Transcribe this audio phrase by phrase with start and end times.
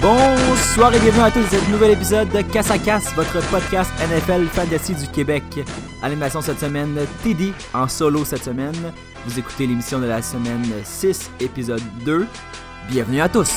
[0.00, 3.92] Bonsoir et bienvenue à tous dans ce nouvel épisode de Casse à Casse, votre podcast
[4.00, 5.44] NFL Fantasy du Québec.
[6.02, 8.94] Animation cette semaine, TD en solo cette semaine.
[9.26, 12.26] Vous écoutez l'émission de la semaine 6, épisode 2.
[12.88, 13.52] Bienvenue à tous.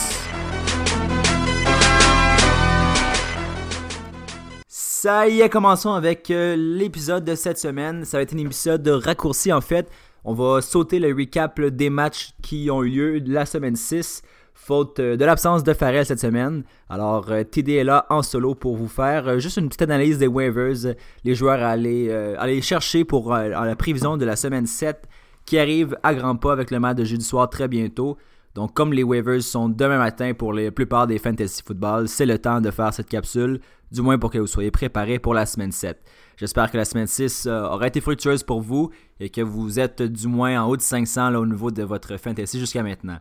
[4.68, 8.04] Ça y est, commençons avec euh, l'épisode de cette semaine.
[8.04, 9.90] Ça va être un épisode raccourci en fait.
[10.26, 14.24] On va sauter le recap des matchs qui ont eu lieu la semaine 6
[14.64, 16.64] faute euh, de l'absence de Farrell cette semaine.
[16.90, 20.18] Alors, euh, TD est là en solo pour vous faire euh, juste une petite analyse
[20.18, 25.08] des waivers, les joueurs à aller, chercher pour la prévision de la semaine 7
[25.46, 28.18] qui arrive à grands pas avec le match de jeudi soir très bientôt.
[28.56, 32.38] Donc, comme les waivers sont demain matin pour la plupart des fantasy football, c'est le
[32.38, 33.60] temps de faire cette capsule,
[33.92, 36.00] du moins pour que vous soyez préparés pour la semaine 7.
[36.38, 40.28] J'espère que la semaine 6 aura été fructueuse pour vous et que vous êtes du
[40.28, 43.18] moins en haut de 500 là, au niveau de votre fantasy jusqu'à maintenant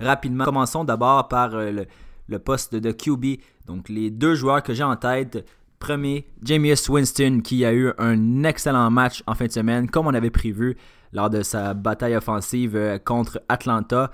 [0.00, 0.44] rapidement.
[0.44, 1.84] Commençons d'abord par euh,
[2.28, 3.40] le, poste de QB.
[3.66, 5.46] Donc les deux joueurs que j'ai en tête.
[5.78, 10.14] Premier, Jameis Winston qui a eu un excellent match en fin de semaine comme on
[10.14, 10.76] avait prévu
[11.12, 14.10] lors de sa bataille offensive euh, contre Atlanta.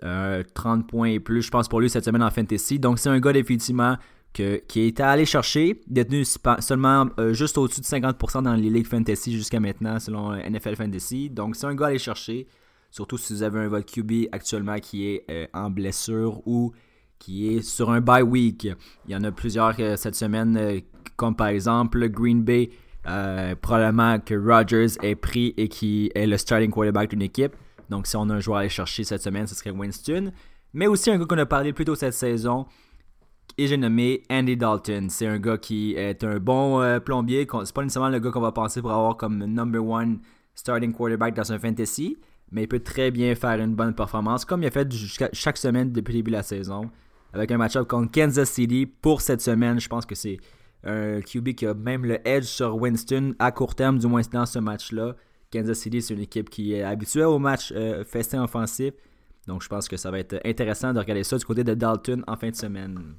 [0.00, 2.78] 30 euh, points et plus, je pense, pour lui cette semaine en fantasy.
[2.78, 3.96] Donc, c'est un gars effectivement
[4.32, 6.24] que, qui est allé chercher, détenu
[6.60, 11.30] seulement juste au-dessus de 50% dans les ligues fantasy jusqu'à maintenant, selon NFL Fantasy.
[11.30, 12.46] Donc, c'est un gars à aller chercher.
[12.90, 16.72] Surtout si vous avez un votre QB actuellement qui est euh, en blessure ou
[17.18, 18.64] qui est sur un bye week.
[19.06, 20.80] Il y en a plusieurs euh, cette semaine, euh,
[21.16, 22.70] comme par exemple Green Bay.
[23.60, 27.54] probablement que Rodgers est pris et qui est le starting quarterback d'une équipe.
[27.90, 30.32] Donc, si on a un joueur à aller chercher cette semaine, ce serait Winston.
[30.74, 32.66] Mais aussi un gars qu'on a parlé plus tôt cette saison,
[33.56, 35.08] et j'ai nommé Andy Dalton.
[35.08, 37.46] C'est un gars qui est un bon plombier.
[37.64, 40.20] C'est pas nécessairement le gars qu'on va penser pour avoir comme number one
[40.54, 42.18] starting quarterback dans un fantasy
[42.50, 44.88] mais il peut très bien faire une bonne performance, comme il a fait
[45.32, 46.90] chaque semaine depuis le début de la saison.
[47.32, 50.38] Avec un match-up contre Kansas City pour cette semaine, je pense que c'est
[50.84, 54.46] un QB qui a même le edge sur Winston à court terme, du moins dans
[54.46, 55.14] ce match-là.
[55.52, 58.94] Kansas City, c'est une équipe qui est habituée au match euh, festin offensif.
[59.46, 62.22] Donc je pense que ça va être intéressant de regarder ça du côté de Dalton
[62.26, 63.14] en fin de semaine.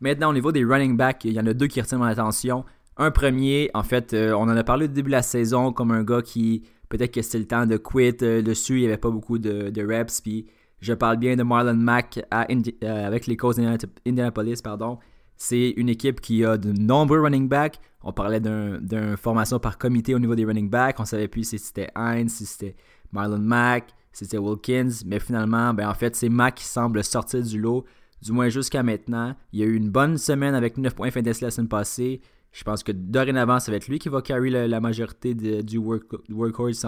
[0.00, 2.64] Maintenant, au niveau des running backs, il y en a deux qui retiennent mon attention.
[2.96, 5.90] Un premier, en fait, euh, on en a parlé au début de la saison comme
[5.90, 8.96] un gars qui Peut-être que c'était le temps de quit euh, dessus, il n'y avait
[8.96, 10.20] pas beaucoup de, reps.
[10.20, 10.46] Puis
[10.80, 14.62] je parle bien de Marlon Mack euh, avec les Colts d'Indianapolis.
[14.62, 14.98] Pardon.
[15.36, 17.80] C'est une équipe qui a de nombreux running backs.
[18.02, 21.00] On parlait d'une formation par comité au niveau des running backs.
[21.00, 22.76] On savait plus si c'était Heinz, si c'était
[23.12, 24.90] Marlon Mack, si c'était Wilkins.
[25.06, 27.84] Mais finalement, ben en fait, c'est Mack qui semble sortir du lot,
[28.22, 29.34] du moins jusqu'à maintenant.
[29.52, 32.20] Il y a eu une bonne semaine avec 9 points fantasy la semaine passée.
[32.54, 36.86] Je pense que dorénavant, ça va être lui qui va carry la, majorité du workhorse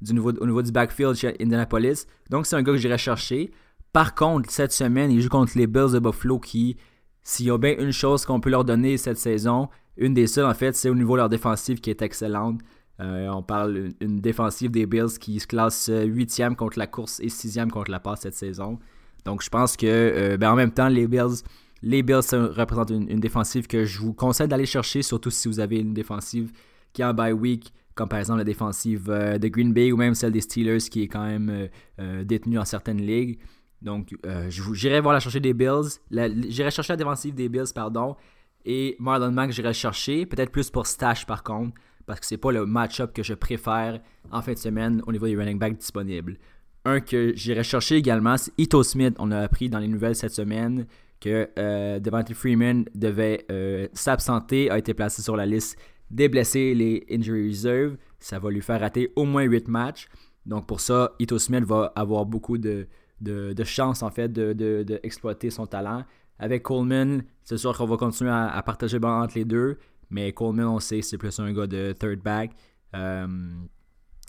[0.00, 2.06] du au niveau du backfield chez Indianapolis.
[2.30, 3.50] Donc, c'est un gars que j'irai chercher.
[3.92, 6.78] Par contre, cette semaine, il joue contre les Bills de Buffalo qui,
[7.22, 10.46] s'il y a bien une chose qu'on peut leur donner cette saison, une des seules
[10.46, 12.60] en fait, c'est au niveau de leur défensive qui est excellente.
[13.00, 17.26] Euh, on parle d'une défensive des Bills qui se classe 8e contre la course et
[17.26, 18.78] 6e contre la passe cette saison.
[19.24, 21.42] Donc je pense que euh, ben, en même temps, les Bills
[21.82, 25.78] les Bills représentent une, défensive que je vous conseille d'aller chercher, surtout si vous avez
[25.78, 26.52] une défensive
[26.92, 29.96] qui est en bye week, comme par exemple la défensive euh, de Green Bay ou
[29.96, 31.66] même celle des Steelers qui est quand même euh,
[32.00, 33.38] euh, détenue dans certaines ligues.
[33.80, 34.12] Donc,
[34.48, 36.00] j'irai voir la chercher des Bills.
[36.10, 38.16] J'irai chercher la défensive des Bills, pardon.
[38.64, 40.26] Et Marlon Mack, j'irai chercher.
[40.26, 44.00] Peut-être plus pour Stash par contre, parce que c'est pas le match-up que je préfère
[44.32, 46.38] en fin de semaine au niveau des running backs disponibles.
[46.84, 49.14] Un que j'irai chercher également, c'est Ito Smith.
[49.20, 50.86] On a appris dans les nouvelles cette semaine
[51.20, 55.78] que euh, Devante Freeman devait euh, s'absenter, a été placé sur la liste
[56.10, 57.96] des blessés, les injury reserve.
[58.18, 60.08] Ça va lui faire rater au moins 8 matchs.
[60.46, 62.88] Donc pour ça, Ito Smith va avoir beaucoup de,
[63.20, 66.04] de, chance en fait d'exploiter de, son talent.
[66.38, 69.78] Avec Coleman, c'est sûr qu'on va continuer à, partager entre les deux.
[70.10, 72.52] Mais Coleman, on sait, c'est plus un gars de third back.
[72.94, 73.26] Euh,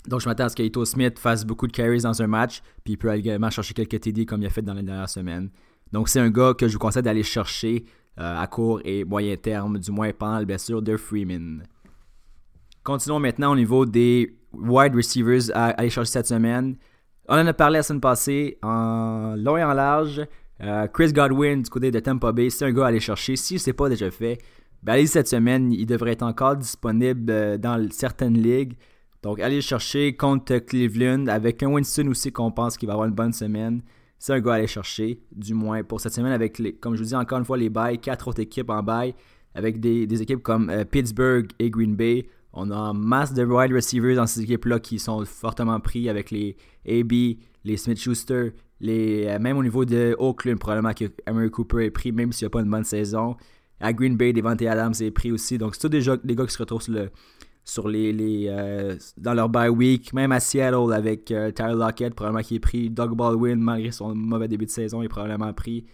[0.08, 2.60] donc je m'attends à ce qu'Ito Smith fasse beaucoup de carries dans un match.
[2.84, 5.50] Puis il peut également chercher quelques TD comme il a fait dans les dernières semaines.
[5.92, 7.84] Donc, c'est un gars que je vous conseille d'aller chercher
[8.18, 11.62] euh, à court et moyen terme, du moins pendant la blessure de Freeman.
[12.82, 16.76] Continuons maintenant au niveau des wide receivers à aller chercher cette semaine.
[17.28, 20.26] On en a parlé la semaine passée en long et en large.
[20.62, 23.36] Euh, Chris Godwin du côté de Tampa Bay, c'est un gars à aller chercher.
[23.36, 24.38] Si ce n'est pas déjà fait,
[24.82, 28.76] ben allez cette semaine, il devrait être encore disponible euh, dans certaines ligues.
[29.22, 33.14] Donc allez chercher contre Cleveland avec un Winston aussi qu'on pense qu'il va avoir une
[33.14, 33.82] bonne semaine
[34.20, 37.00] c'est un gars à aller chercher, du moins pour cette semaine avec, les, comme je
[37.00, 39.14] vous dis encore une fois, les bails, quatre autres équipes en bail,
[39.54, 42.28] avec des, équipes comme euh, Pittsburgh et Green Bay.
[42.52, 46.56] On a masse de wide receivers dans ces équipes-là qui sont fortement pris avec les
[46.86, 47.12] AB,
[47.64, 52.32] les Smith-Schuster, Les, même au niveau de Oakland, probablement que Emery Cooper est pris, même
[52.32, 53.36] s'il n'y a pas une bonne saison.
[53.80, 55.56] À Green Bay, Devante Adams est pris aussi.
[55.56, 57.10] Donc, c'est tous des, des gars qui se retrouvent sur, le,
[57.70, 60.12] sur les, les dans leur bye week.
[60.12, 62.90] Même à Seattle avec Tyler Lockett, probablement qui est pris.
[62.90, 65.86] Doug Baldwin, malgré son mauvais début de saison, est probablement pris.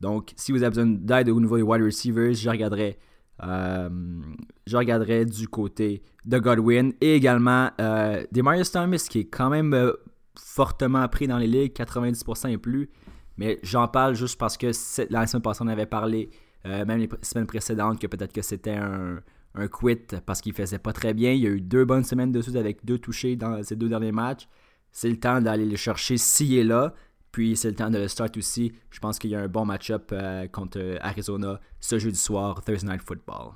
[0.00, 2.98] Donc, si vous avez besoin d'aide au niveau des wide receivers, je regarderai,
[3.42, 9.72] euh, du côté de Godwin et également euh, des Marius Thomas qui est quand même
[9.74, 9.92] euh,
[10.38, 12.90] fortement pris dans les ligues, 90% et plus.
[13.36, 14.66] Mais j'en parle juste parce que
[15.10, 16.30] la semaine passée, on avait parlé,
[16.64, 19.20] même les semaines précédentes, que peut-être que c'était un,
[19.54, 21.32] un quit parce qu'il faisait pas très bien.
[21.32, 23.88] Il y a eu deux bonnes semaines de suite avec deux touchés dans ces deux
[23.88, 24.48] derniers matchs.
[24.92, 26.94] C'est le temps d'aller le chercher s'il est là.
[27.32, 28.72] Puis c'est le temps de le start aussi.
[28.90, 32.62] Je pense qu'il y a un bon match-up euh, contre euh, Arizona ce jeudi soir,
[32.62, 33.52] Thursday Night Football.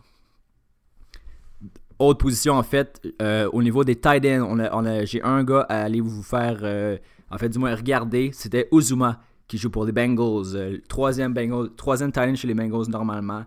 [1.99, 6.01] Autre position en fait, euh, au niveau des tight ends, j'ai un gars à aller
[6.01, 6.99] vous faire,
[7.31, 12.11] en fait du moins regarder, c'était Uzuma qui joue pour les Bengals, troisième, Bengals, troisième
[12.11, 13.45] tight end chez les Bengals normalement.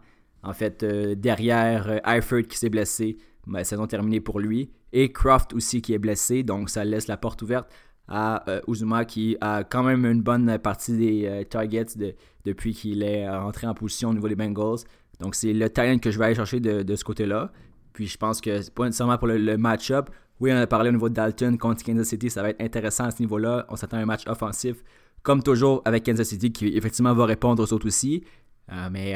[0.47, 4.69] En fait, derrière Eifert qui s'est blessé, mais saison terminée pour lui.
[4.93, 7.69] Et Croft aussi qui est blessé, donc ça laisse la porte ouverte
[8.07, 12.15] à euh, Uzuma qui a quand même une bonne partie des euh, targets
[12.45, 14.79] depuis qu'il est rentré en position au niveau des Bengals.
[15.19, 17.51] Donc c'est le talent que je vais aller chercher de, ce côté-là.
[17.93, 20.09] Puis je pense que c'est pas nécessairement pour le, match-up.
[20.39, 23.05] Oui, on a parlé au niveau de Dalton contre Kansas City, ça va être intéressant
[23.05, 23.65] à ce niveau-là.
[23.69, 24.83] On s'attend à un match offensif,
[25.23, 28.23] comme toujours avec Kansas City, qui effectivement va répondre aux autres aussi.
[28.71, 29.13] Euh, mais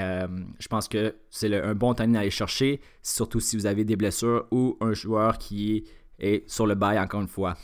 [0.59, 3.95] je pense que c'est un bon timing à aller chercher, surtout si vous avez des
[3.95, 5.85] blessures ou un joueur qui
[6.19, 7.57] est sur le bail encore une fois.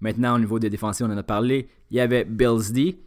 [0.00, 1.68] Maintenant, au niveau des défensifs, on en a parlé.
[1.90, 2.98] Il y avait Bills D.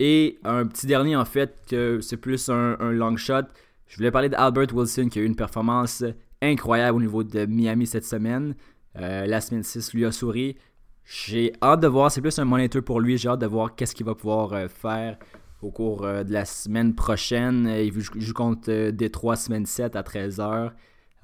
[0.00, 3.42] Et un petit dernier, en fait, que c'est plus un, long shot.
[3.86, 6.02] Je voulais parler d'Albert Wilson qui a eu une performance
[6.42, 8.56] incroyable au niveau de Miami cette semaine.
[8.98, 10.56] Euh, la semaine 6 lui a souri.
[11.04, 13.18] J'ai hâte de voir, c'est plus un moniteur pour lui.
[13.18, 15.18] J'ai hâte de voir qu'est-ce qu'il va pouvoir euh, faire
[15.64, 17.66] au cours euh, de la semaine prochaine.
[17.66, 20.72] Il joue contre Détroit semaine 7 à 13h.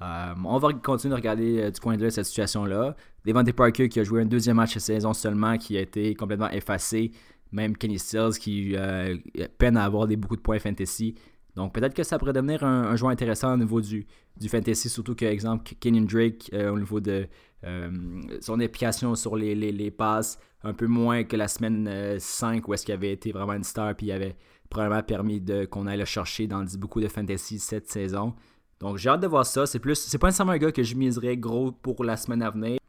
[0.01, 2.95] Euh, on va continuer de regarder euh, du coin de l'œil cette situation-là.
[3.23, 6.49] Devante Parker qui a joué un deuxième match de saison seulement, qui a été complètement
[6.49, 7.11] effacé.
[7.51, 9.17] Même Kenny Stills qui euh,
[9.57, 11.15] peine à avoir des, beaucoup de points fantasy.
[11.55, 14.07] Donc peut-être que ça pourrait devenir un, joueur intéressant au niveau du,
[14.37, 17.27] du fantasy, surtout que, exemple, Kenyon Drake, au niveau de
[18.41, 22.85] son application sur les, les, passes, un peu moins que la semaine 5 où est-ce
[22.85, 24.35] qu'il avait été vraiment une star, puis il avait
[24.69, 28.33] probablement permis qu'on aille le chercher dans beaucoup de fantasy cette saison.
[28.81, 29.67] Donc j'ai hâte de voir ça.
[29.67, 32.49] C'est plus, c'est pas nécessairement un gars que je miserais gros pour la semaine à
[32.49, 32.79] venir.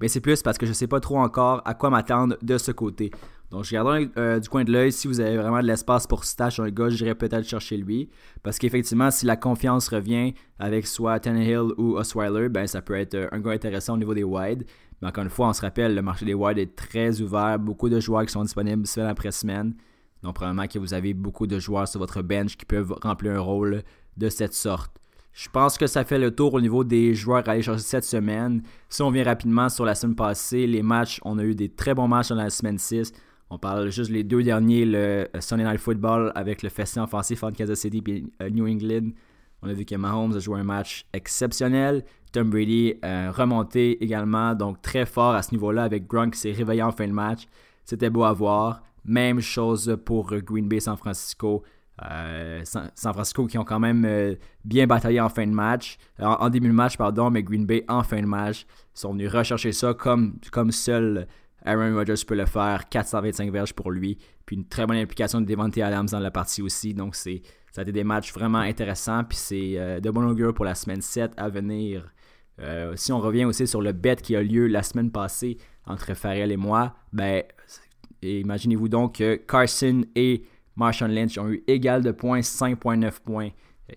[0.00, 2.72] Mais c'est plus parce que je sais pas trop encore à quoi m'attendre de ce
[2.72, 3.10] côté.
[3.50, 4.92] Donc je garderai euh, du coin de l'œil.
[4.92, 8.08] Si vous avez vraiment de l'espace pour stash un gars, j'irai peut-être chercher lui.
[8.42, 13.14] Parce qu'effectivement, si la confiance revient avec soit Tannehill ou Osweiler, ben ça peut être
[13.14, 14.64] euh, un gars intéressant au niveau des wide.
[15.02, 17.58] Mais encore une fois, on se rappelle, le marché des wide est très ouvert.
[17.58, 19.74] Beaucoup de joueurs qui sont disponibles semaine après semaine.
[20.22, 23.40] Donc probablement que vous avez beaucoup de joueurs sur votre bench qui peuvent remplir un
[23.40, 23.82] rôle
[24.16, 24.92] de cette sorte.
[25.32, 28.04] Je pense que ça fait le tour au niveau des joueurs à aller chercher cette
[28.04, 28.62] semaine.
[28.88, 31.94] Si on vient rapidement sur la semaine passée, les matchs, on a eu des très
[31.94, 33.12] bons matchs dans la semaine 6.
[33.52, 37.58] On parle juste les deux derniers, le Sunday Night Football avec le festin offensif entre
[37.58, 39.10] Kansas City et euh, New England.
[39.62, 42.04] On a vu que Mahomes a joué un match exceptionnel.
[42.30, 46.52] Tom Brady a remonté également, donc très fort à ce niveau-là avec Gronk qui s'est
[46.52, 47.42] réveillé en fin de match.
[47.84, 48.82] C'était beau à voir.
[49.04, 51.64] Même chose pour Green Bay San Francisco.
[52.08, 56.48] Euh, San Francisco qui ont quand même euh, bien bataillé en fin de match, en,
[56.48, 59.92] début de match, pardon, mais Green Bay en fin de match sont venus rechercher ça
[59.92, 60.38] comme
[60.70, 61.26] seul
[61.64, 62.88] Aaron Rodgers peut le faire.
[62.88, 66.62] 425 verges pour lui, puis une très bonne implication de Devante Adams dans la partie
[66.62, 66.94] aussi.
[66.94, 70.54] Donc, c'est, ça a été des matchs vraiment intéressants, puis c'est euh, de bon augure
[70.54, 72.12] pour la semaine 7 à venir.
[72.94, 76.52] si on revient aussi sur le bet qui a lieu la semaine passée entre Farrell
[76.52, 77.42] et moi, ben,
[78.22, 80.44] imaginez-vous donc que Carson et
[80.76, 83.50] Marshall Lynch ont eu égal de points, 5.9 points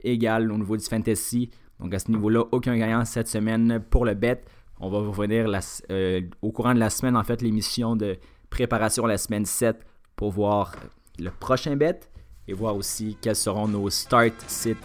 [0.03, 1.49] égal au niveau du fantasy.
[1.79, 4.43] Donc à ce niveau-là, aucun gagnant cette semaine pour le bet.
[4.79, 5.47] On va revenir
[5.89, 8.17] euh, au courant de la semaine, en fait, l'émission de
[8.49, 9.77] préparation la semaine 7
[10.15, 10.75] pour voir
[11.19, 11.99] le prochain bet
[12.47, 14.77] et voir aussi quels seront nos start, sit,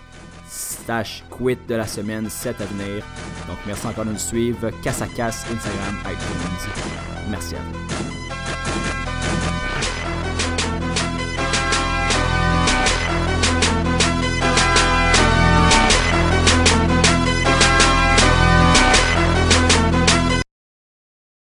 [0.47, 3.04] stash, quit de la semaine 7 à venir.
[3.47, 4.71] Donc merci encore de nous suivre.
[4.83, 6.71] Casse à casse, Instagram, iTunes.
[7.30, 9.08] Merci à vous.